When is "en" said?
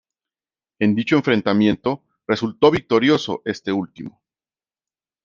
0.79-0.95